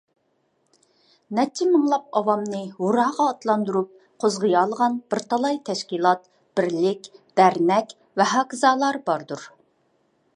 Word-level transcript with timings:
نەچچە 1.39 1.65
مىڭلاپ 1.73 2.17
ئاۋامنى 2.19 2.61
ھۇرراغا 2.77 3.27
ئاتلاندۇرۇپ 3.33 3.91
قوزغىيالىغان 4.25 4.97
بىر 5.15 5.23
تالاي 5.35 5.61
تەشكىلات، 5.69 6.25
بىرلىك، 6.61 7.07
دەرنەك 7.41 7.95
ۋەھاكازالار 8.23 8.99
باردۇر. 9.11 9.49